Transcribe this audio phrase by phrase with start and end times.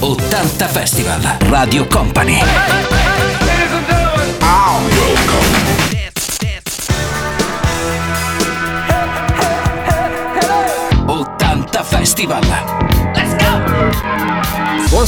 [0.00, 2.38] 80 Festival, Radio Company.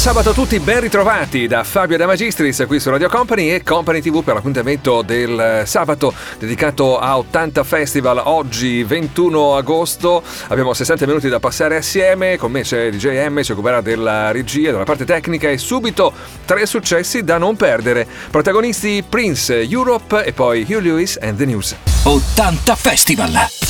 [0.01, 4.01] sabato a tutti, ben ritrovati da Fabio De Magistris qui su Radio Company e Company
[4.01, 8.23] TV per l'appuntamento del eh, sabato dedicato a 80 Festival.
[8.25, 13.53] Oggi 21 agosto abbiamo 60 minuti da passare assieme, con me c'è DJM, M, ci
[13.53, 16.15] occuperà della regia, della parte tecnica e subito
[16.47, 18.07] tre successi da non perdere.
[18.31, 21.77] Protagonisti Prince, Europe e poi Hugh Lewis and the News.
[22.05, 23.70] 80 Festival!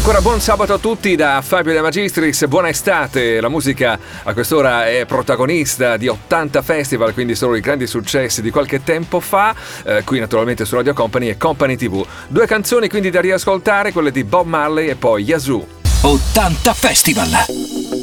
[0.00, 3.38] Ancora buon sabato a tutti da Fabio De Magistris, buona estate.
[3.38, 8.50] La musica a quest'ora è protagonista di 80 festival, quindi solo i grandi successi di
[8.50, 9.54] qualche tempo fa,
[9.84, 12.02] eh, qui naturalmente su Radio Company e Company TV.
[12.28, 15.66] Due canzoni quindi da riascoltare, quelle di Bob Marley e poi Yazoo.
[16.00, 17.99] 80 Festival!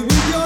[0.00, 0.41] with your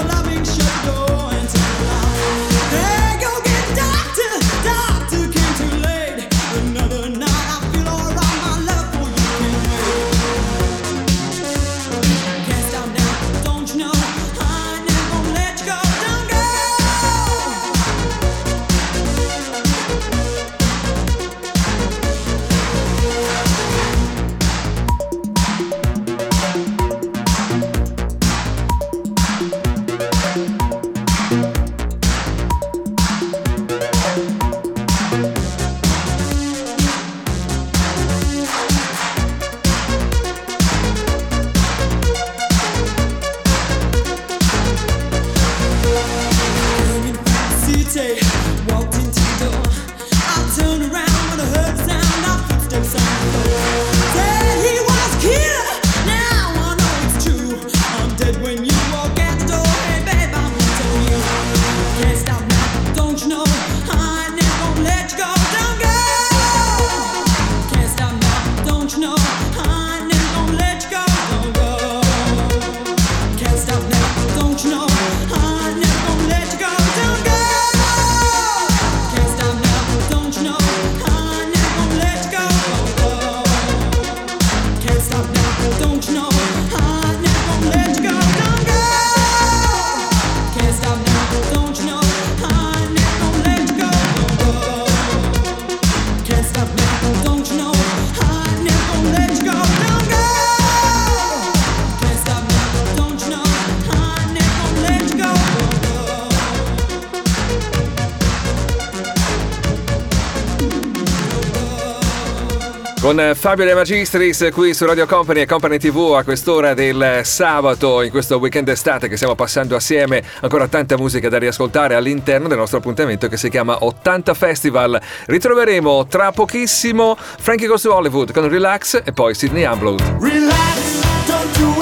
[113.07, 117.21] Con eh, Fabio De Magistris qui su Radio Company e Company TV a quest'ora del
[117.23, 122.49] sabato, in questo weekend estate che stiamo passando assieme, ancora tanta musica da riascoltare all'interno
[122.49, 125.01] del nostro appuntamento che si chiama 80 Festival.
[125.27, 130.01] Ritroveremo tra pochissimo Frankie Goes to Hollywood con Relax e poi Sydney Unblood.
[130.19, 131.76] Relax, don't you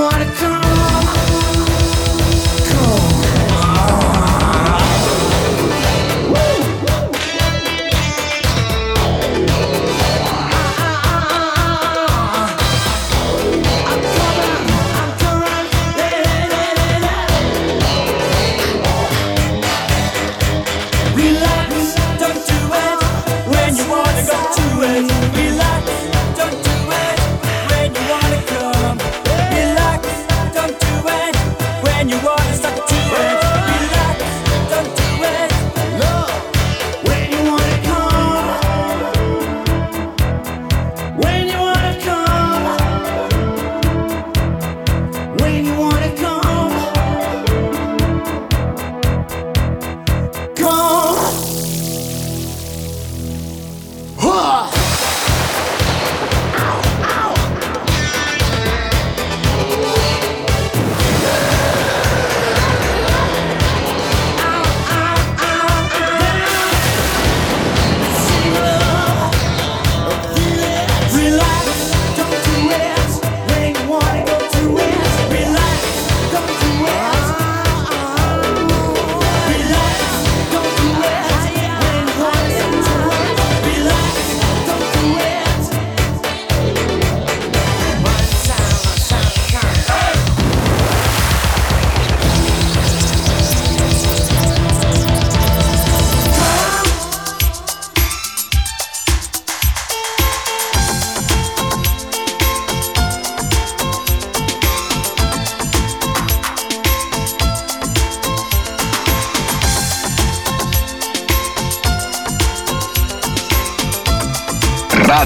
[0.00, 0.39] wanna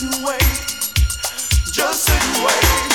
[0.00, 0.40] sit and wait.
[1.70, 2.89] Just sit and wait.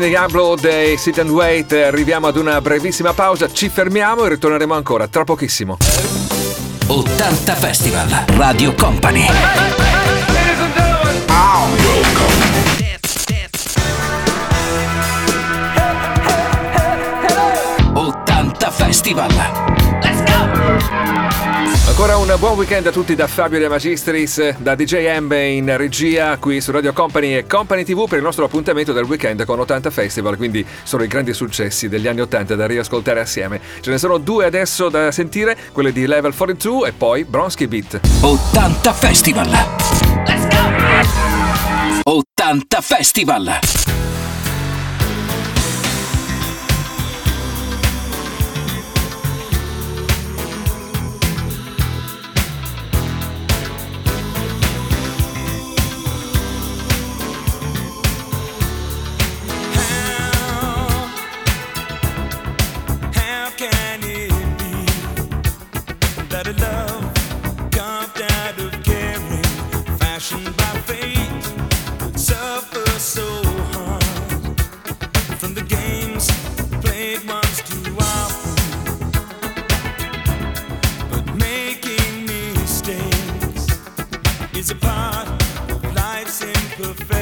[0.00, 4.74] Virgin Diablo dei Sit and Wait, arriviamo ad una brevissima pausa, ci fermiamo e ritorneremo
[4.74, 5.76] ancora tra pochissimo.
[6.86, 9.26] 80 Festival, Radio Company.
[18.70, 19.39] Festival.
[21.90, 26.38] Ancora un buon weekend a tutti da Fabio De Magistris, da DJ MB in regia
[26.38, 29.90] qui su Radio Company e Company TV per il nostro appuntamento del weekend con 80
[29.90, 33.60] Festival, quindi sono i grandi successi degli anni 80 da riascoltare assieme.
[33.80, 38.00] Ce ne sono due adesso da sentire, quelle di Level 42 e poi Bronsky Beat.
[38.20, 39.48] 80 Festival!
[39.48, 40.58] Let's go!
[42.04, 43.58] 80 Festival!
[84.72, 85.26] It's part
[85.72, 87.19] of life's imperfection.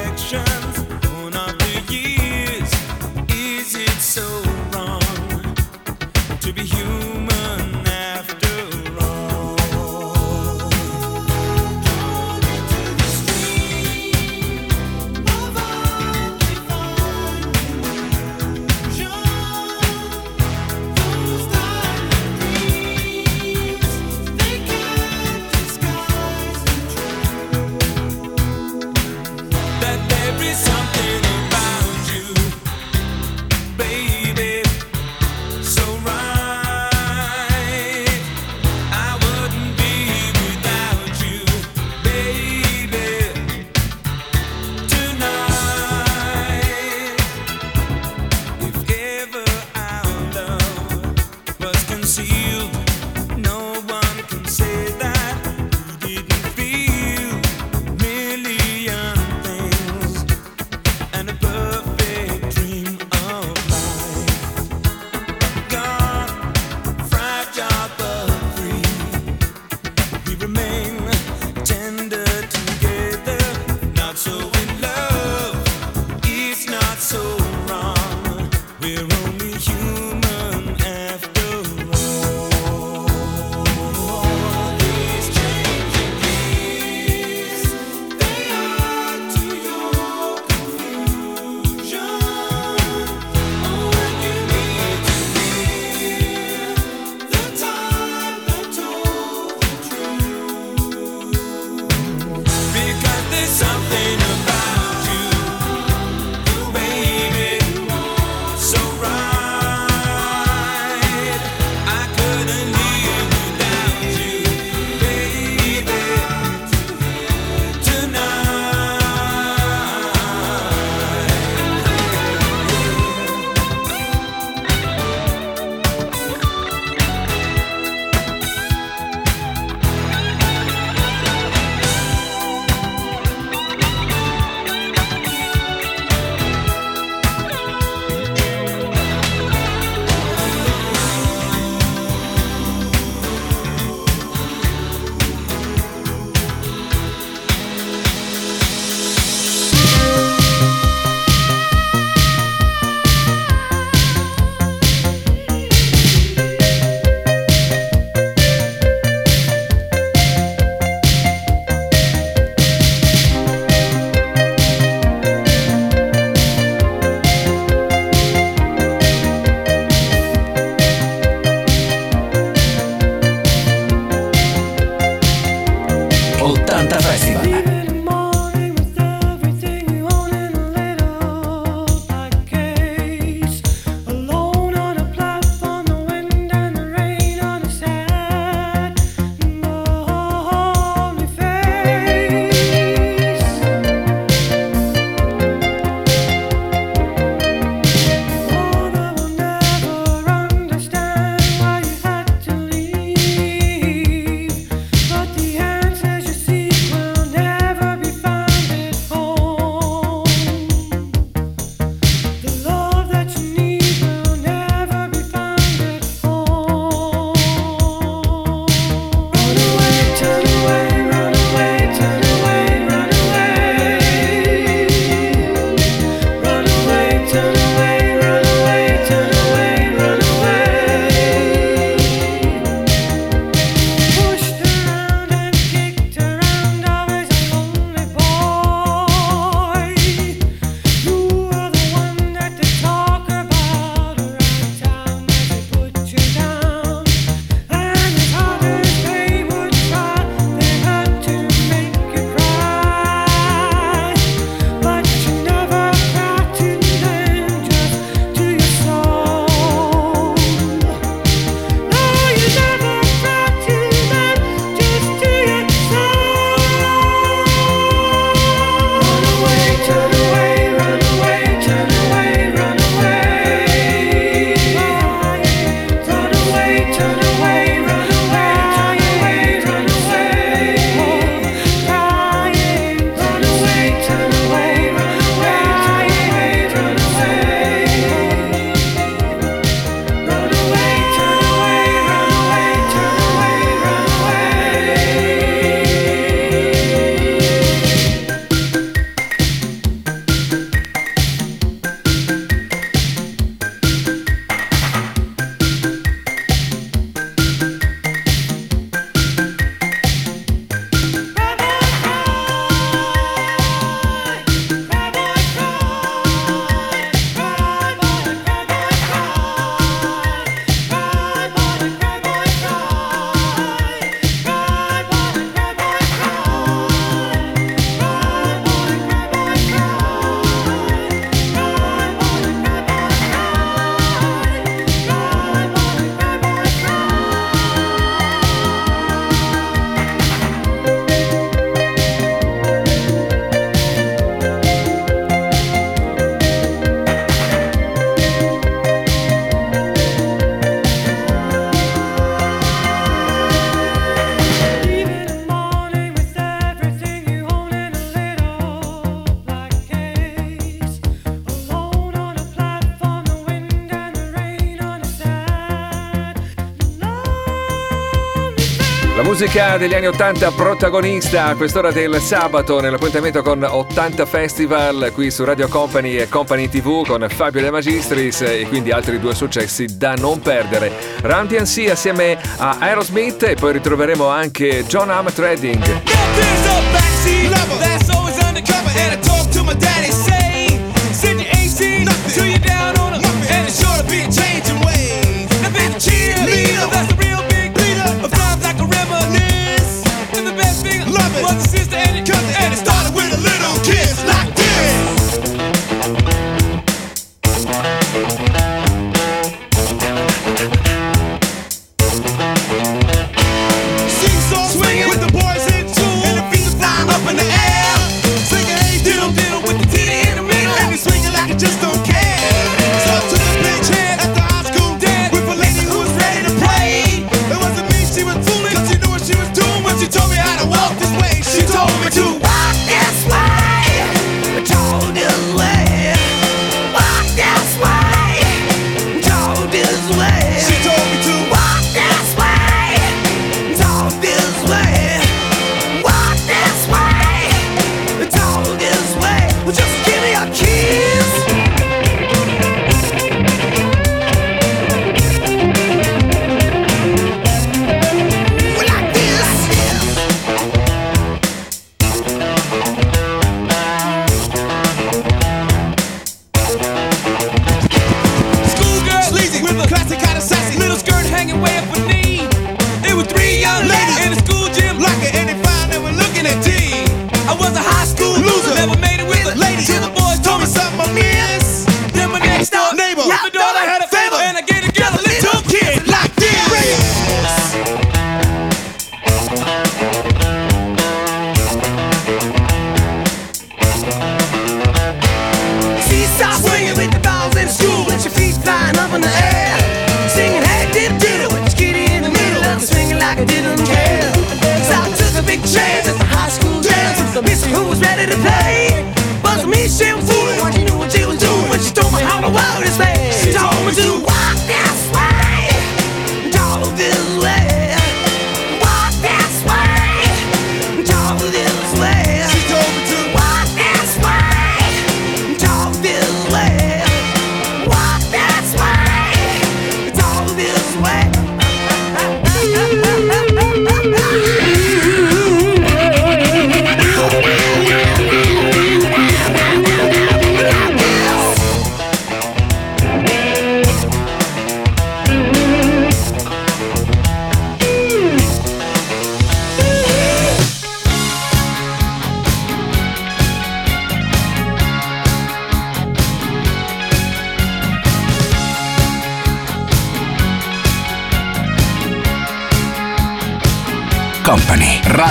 [369.40, 375.44] musica degli anni 80 protagonista a quest'ora del sabato nell'appuntamento con 80 Festival qui su
[375.44, 380.14] Radio Company e Company TV con Fabio De Magistris e quindi altri due successi da
[380.14, 380.90] non perdere.
[381.22, 386.07] Run DNC assieme a Aerosmith e poi ritroveremo anche John Hammett Trading.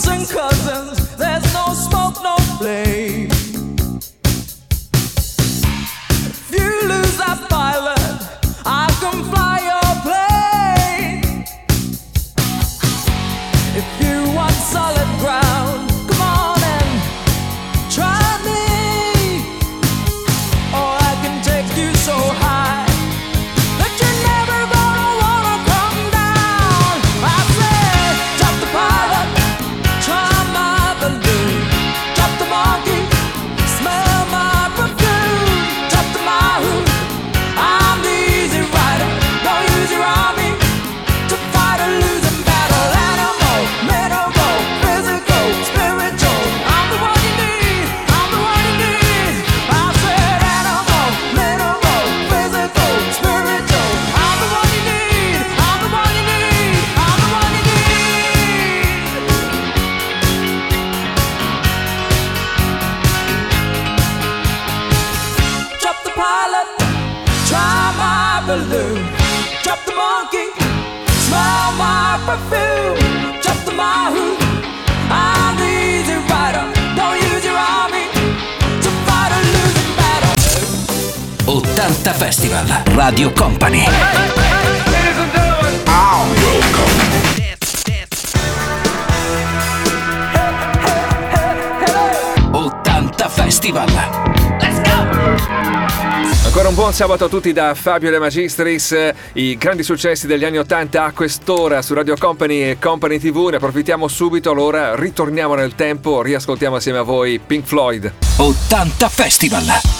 [0.00, 0.59] 深刻。
[82.00, 83.84] Mazzetta Festival, Radio Company.
[93.28, 93.86] Festival.
[94.60, 94.90] Let's go!
[96.46, 98.96] Ancora un buon sabato a tutti da Fabio De Magistris,
[99.34, 103.56] i grandi successi degli anni 80 a quest'ora su Radio Company e Company TV, ne
[103.56, 108.10] approfittiamo subito, allora ritorniamo nel tempo, riascoltiamo assieme a voi Pink Floyd.
[108.36, 109.99] 80 Festival!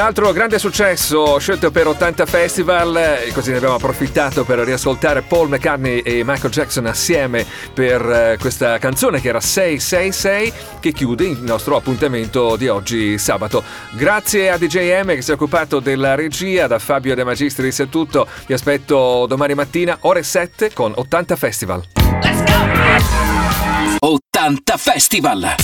[0.00, 5.20] Un altro grande successo scelto per 80 Festival e così ne abbiamo approfittato per riascoltare
[5.20, 7.44] Paul McCartney e Michael Jackson assieme
[7.74, 13.62] per eh, questa canzone che era 666 che chiude il nostro appuntamento di oggi sabato.
[13.90, 18.26] Grazie a DJM che si è occupato della regia, da Fabio De Magistris è tutto.
[18.46, 21.84] Vi aspetto domani mattina ore 7 con 80 Festival.
[23.98, 25.54] 80 Festival!